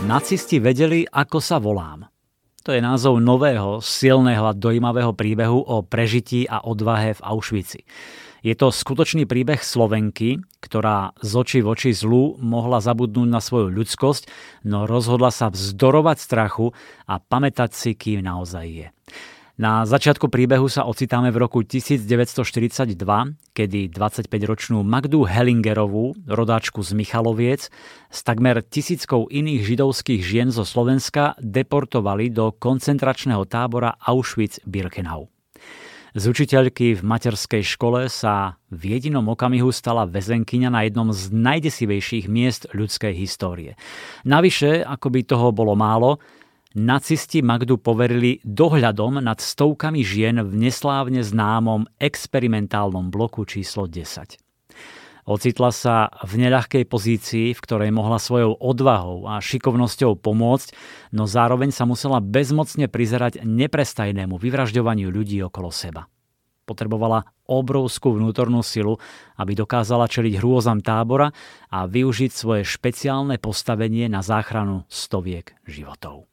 [0.00, 2.08] Nacisti vedeli, ako sa volám.
[2.64, 7.84] To je názov nového, silného a dojímavého príbehu o prežití a odvahe v Auschwitzi.
[8.42, 13.70] Je to skutočný príbeh Slovenky, ktorá z očí v oči zlu mohla zabudnúť na svoju
[13.70, 14.26] ľudskosť,
[14.66, 16.72] no rozhodla sa vzdorovať strachu
[17.06, 18.88] a pamätať si, kým naozaj je.
[19.62, 22.98] Na začiatku príbehu sa ocitáme v roku 1942,
[23.54, 27.70] kedy 25-ročnú Magdu Hellingerovú, rodáčku z Michaloviec,
[28.10, 35.30] s takmer tisíckou iných židovských žien zo Slovenska deportovali do koncentračného tábora Auschwitz-Birkenau.
[36.18, 42.26] Z učiteľky v materskej škole sa v jedinom okamihu stala väzenkyňa na jednom z najdesivejších
[42.26, 43.78] miest ľudskej histórie.
[44.26, 46.18] Navyše, ako by toho bolo málo,
[46.74, 54.40] nacisti Magdu poverili dohľadom nad stovkami žien v neslávne známom experimentálnom bloku číslo 10.
[55.22, 60.74] Ocitla sa v neľahkej pozícii, v ktorej mohla svojou odvahou a šikovnosťou pomôcť,
[61.14, 66.10] no zároveň sa musela bezmocne prizerať neprestajnému vyvražďovaniu ľudí okolo seba.
[66.66, 68.98] Potrebovala obrovskú vnútornú silu,
[69.38, 71.30] aby dokázala čeliť hrôzam tábora
[71.70, 76.31] a využiť svoje špeciálne postavenie na záchranu stoviek životov.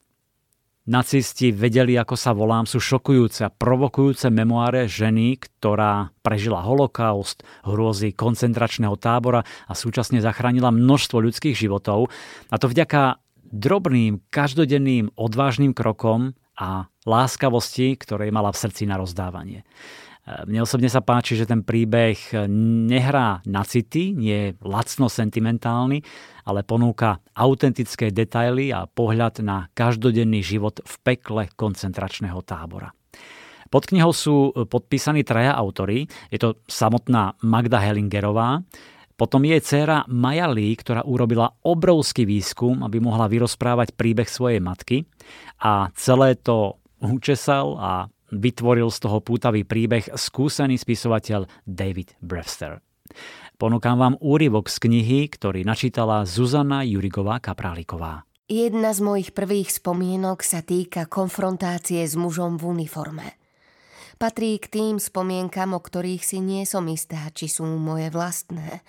[0.90, 8.10] Nacisti vedeli, ako sa volám, sú šokujúce a provokujúce memoáre ženy, ktorá prežila holokaust, hrôzy
[8.18, 12.10] koncentračného tábora a súčasne zachránila množstvo ľudských životov.
[12.50, 13.22] A to vďaka
[13.54, 19.70] drobným, každodenným, odvážnym krokom a láskavosti, ktorej mala v srdci na rozdávanie.
[20.28, 22.46] Mne osobne sa páči, že ten príbeh
[22.86, 26.06] nehrá na city, nie je lacno sentimentálny,
[26.46, 32.94] ale ponúka autentické detaily a pohľad na každodenný život v pekle koncentračného tábora.
[33.70, 36.10] Pod knihou sú podpísaní traja autory.
[36.34, 38.66] Je to samotná Magda Hellingerová,
[39.20, 45.04] potom jej dcéra Maja Lee, ktorá urobila obrovský výskum, aby mohla vyrozprávať príbeh svojej matky
[45.60, 47.92] a celé to učesal a
[48.34, 52.82] vytvoril z toho pútavý príbeh skúsený spisovateľ David Brewster.
[53.60, 58.24] Ponúkam vám úryvok z knihy, ktorý načítala Zuzana Jurigová Kapráliková.
[58.50, 63.38] Jedna z mojich prvých spomienok sa týka konfrontácie s mužom v uniforme.
[64.18, 68.82] Patrí k tým spomienkam, o ktorých si nie som istá, či sú moje vlastné,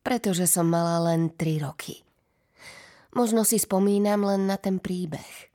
[0.00, 2.02] pretože som mala len 3 roky.
[3.12, 5.51] Možno si spomínam len na ten príbeh.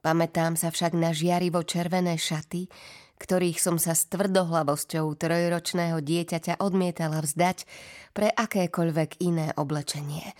[0.00, 2.72] Pamätám sa však na žiarivo červené šaty,
[3.20, 7.68] ktorých som sa s tvrdohlavosťou trojročného dieťaťa odmietala vzdať
[8.16, 10.32] pre akékoľvek iné oblečenie.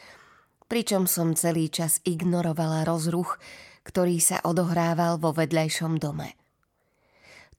[0.64, 3.36] Pričom som celý čas ignorovala rozruch,
[3.84, 6.32] ktorý sa odohrával vo vedľajšom dome.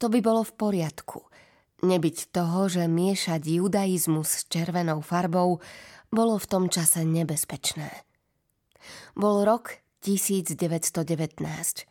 [0.01, 1.21] To by bolo v poriadku.
[1.85, 5.61] Nebyť toho, že miešať judaizmus s červenou farbou
[6.09, 7.89] bolo v tom čase nebezpečné.
[9.13, 11.90] Bol rok 1919.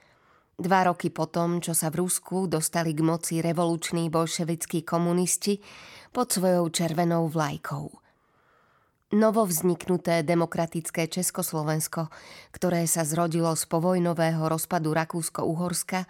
[0.60, 5.56] Dva roky potom, čo sa v Rusku dostali k moci revoluční bolševickí komunisti
[6.12, 7.88] pod svojou červenou vlajkou.
[9.16, 12.12] Novo vzniknuté demokratické Československo,
[12.52, 16.04] ktoré sa zrodilo z povojnového rozpadu Rakúsko-Uhorska,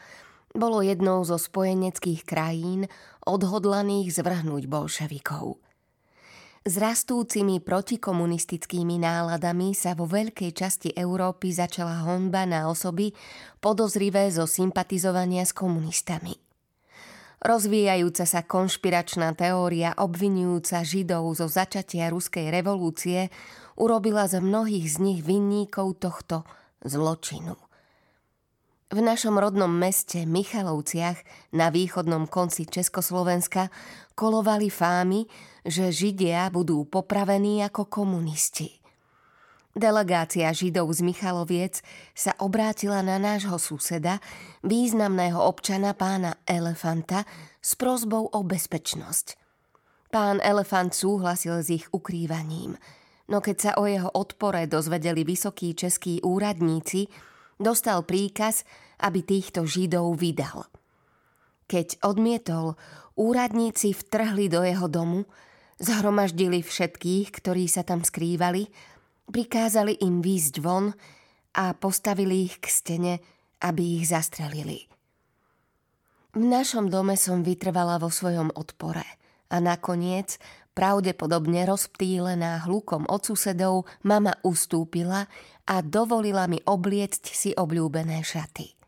[0.50, 2.90] bolo jednou zo spojeneckých krajín
[3.22, 5.62] odhodlaných zvrhnúť bolševikov–
[6.60, 13.16] s rastúcimi protikomunistickými náladami sa vo veľkej časti Európy začala honba na osoby
[13.64, 16.36] podozrivé zo sympatizovania s komunistami.
[17.40, 23.32] Rozvíjajúca sa konšpiračná teória obvinujúca Židov zo začatia ruskej revolúcie
[23.80, 26.44] urobila z mnohých z nich vinníkov tohto
[26.84, 27.56] zločinu.
[28.90, 31.22] V našom rodnom meste Michalovciach
[31.54, 33.70] na východnom konci Československa
[34.18, 35.30] kolovali fámy,
[35.62, 38.82] že Židia budú popravení ako komunisti.
[39.78, 41.86] Delegácia Židov z Michaloviec
[42.18, 44.18] sa obrátila na nášho suseda,
[44.66, 47.22] významného občana pána Elefanta,
[47.62, 49.38] s prozbou o bezpečnosť.
[50.10, 52.74] Pán Elefant súhlasil s ich ukrývaním,
[53.30, 57.29] no keď sa o jeho odpore dozvedeli vysokí českí úradníci,
[57.60, 58.64] dostal príkaz,
[59.04, 60.66] aby týchto Židov vydal.
[61.68, 62.74] Keď odmietol,
[63.14, 65.28] úradníci vtrhli do jeho domu,
[65.78, 68.66] zhromaždili všetkých, ktorí sa tam skrývali,
[69.30, 70.90] prikázali im výjsť von
[71.54, 73.14] a postavili ich k stene,
[73.62, 74.90] aby ich zastrelili.
[76.30, 79.02] V našom dome som vytrvala vo svojom odpore
[79.50, 80.38] a nakoniec
[80.80, 85.28] pravdepodobne rozptýlená hlukom od susedov, mama ustúpila
[85.68, 88.80] a dovolila mi obliecť si obľúbené šaty.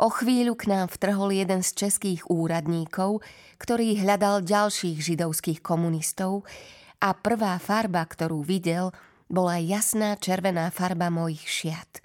[0.00, 3.20] O chvíľu k nám vtrhol jeden z českých úradníkov,
[3.60, 6.48] ktorý hľadal ďalších židovských komunistov
[7.04, 8.88] a prvá farba, ktorú videl,
[9.28, 12.00] bola jasná červená farba mojich šiat.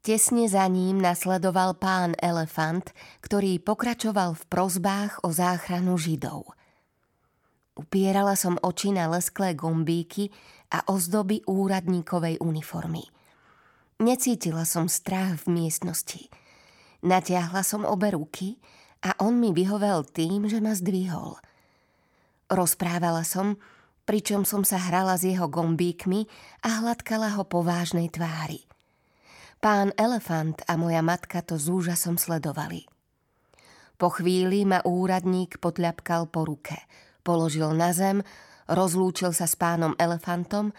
[0.00, 6.59] Tesne za ním nasledoval pán Elefant, ktorý pokračoval v prozbách o záchranu Židov.
[7.80, 10.28] Upierala som oči na lesklé gombíky
[10.68, 13.08] a ozdoby úradníkovej uniformy.
[14.04, 16.28] Necítila som strach v miestnosti.
[17.00, 18.60] Natiahla som obe ruky
[19.00, 21.40] a on mi vyhovel tým, že ma zdvihol.
[22.52, 23.56] Rozprávala som,
[24.04, 26.28] pričom som sa hrala s jeho gombíkmi
[26.60, 28.68] a hladkala ho po vážnej tvári.
[29.64, 32.84] Pán Elefant a moja matka to s úžasom sledovali.
[33.96, 36.76] Po chvíli ma úradník potľapkal po ruke,
[37.30, 38.26] položil na zem,
[38.66, 40.74] rozlúčil sa s pánom Elefantom,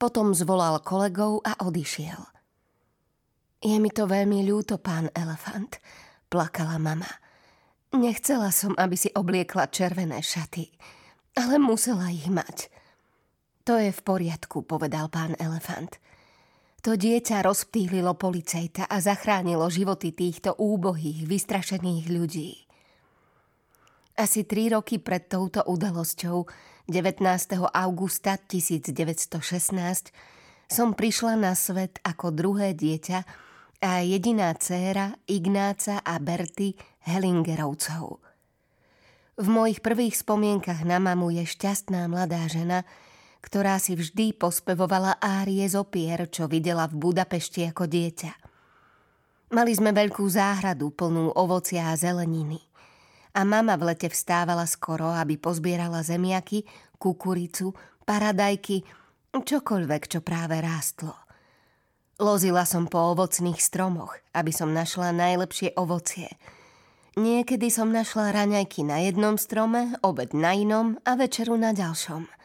[0.00, 2.24] potom zvolal kolegov a odišiel.
[3.60, 5.76] Je mi to veľmi ľúto, pán Elefant,
[6.32, 7.20] plakala mama.
[7.92, 10.72] Nechcela som, aby si obliekla červené šaty,
[11.36, 12.72] ale musela ich mať.
[13.68, 16.00] To je v poriadku, povedal pán Elefant.
[16.80, 22.69] To dieťa rozptýlilo policajta a zachránilo životy týchto úbohých, vystrašených ľudí.
[24.20, 26.44] Asi tri roky pred touto udalosťou,
[26.92, 27.24] 19.
[27.72, 30.12] augusta 1916,
[30.68, 33.24] som prišla na svet ako druhé dieťa
[33.80, 36.76] a jediná dcéra Ignáca a Berty
[37.08, 38.20] Hellingerovcov.
[39.40, 42.84] V mojich prvých spomienkach na mamu je šťastná mladá žena,
[43.40, 48.32] ktorá si vždy pospevovala árie z opier, čo videla v Budapešti ako dieťa.
[49.56, 52.69] Mali sme veľkú záhradu plnú ovocia a zeleniny.
[53.34, 56.66] A mama v lete vstávala skoro, aby pozbierala zemiaky,
[56.98, 58.82] kukuricu, paradajky,
[59.32, 61.14] čokoľvek, čo práve rástlo.
[62.20, 66.28] Lozila som po ovocných stromoch, aby som našla najlepšie ovocie.
[67.16, 72.26] Niekedy som našla raňajky na jednom strome, obed na inom a večeru na ďalšom–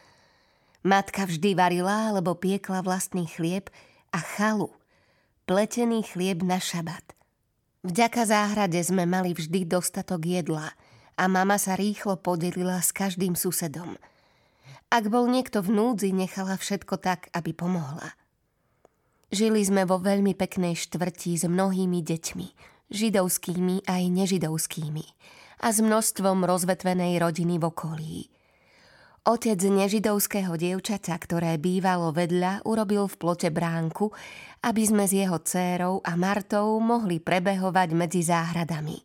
[0.85, 3.73] Matka vždy varila alebo piekla vlastný chlieb
[4.13, 4.69] a chalu,
[5.49, 7.14] pletený chlieb na šabat.
[7.85, 10.73] Vďaka záhrade sme mali vždy dostatok jedla
[11.21, 14.01] a mama sa rýchlo podelila s každým susedom.
[14.89, 18.17] Ak bol niekto v núdzi, nechala všetko tak, aby pomohla.
[19.29, 22.47] Žili sme vo veľmi peknej štvrti s mnohými deťmi,
[22.89, 25.05] židovskými aj nežidovskými
[25.61, 28.17] a s množstvom rozvetvenej rodiny v okolí–
[29.25, 34.13] Otec nežidovského dievčaťa, ktoré bývalo vedľa, urobil v plote bránku,
[34.61, 39.01] aby sme s jeho dcérou a Martou mohli prebehovať medzi záhradami.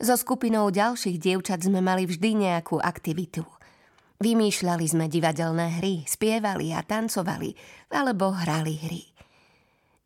[0.00, 3.44] So skupinou ďalších dievčat sme mali vždy nejakú aktivitu.
[4.16, 7.52] Vymýšľali sme divadelné hry, spievali a tancovali,
[7.92, 9.02] alebo hrali hry.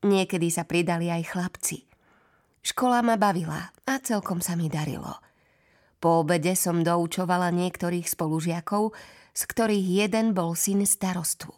[0.02, 1.86] Niekedy sa pridali aj chlapci.
[2.58, 5.14] Škola ma bavila a celkom sa mi darilo–
[6.02, 8.90] po obede som doučovala niektorých spolužiakov,
[9.30, 11.54] z ktorých jeden bol syn starostu.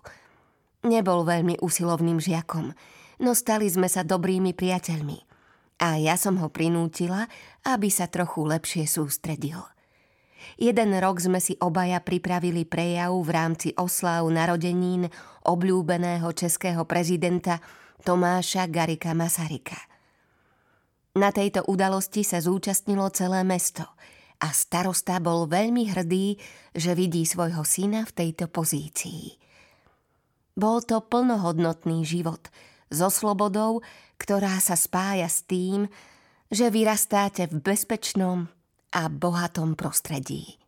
[0.85, 2.76] Nebol veľmi usilovným žiakom,
[3.25, 5.19] no stali sme sa dobrými priateľmi.
[5.81, 7.25] A ja som ho prinútila,
[7.64, 9.64] aby sa trochu lepšie sústredil.
[10.61, 15.08] Jeden rok sme si obaja pripravili prejav v rámci oslav narodenín
[15.49, 17.64] obľúbeného českého prezidenta
[18.05, 19.81] Tomáša Garika Masarika.
[21.17, 23.88] Na tejto udalosti sa zúčastnilo celé mesto–
[24.44, 26.37] a starosta bol veľmi hrdý,
[26.76, 29.41] že vidí svojho syna v tejto pozícii.
[30.52, 32.52] Bol to plnohodnotný život
[32.93, 33.81] so slobodou,
[34.20, 35.89] ktorá sa spája s tým,
[36.53, 38.46] že vyrastáte v bezpečnom
[38.93, 40.60] a bohatom prostredí.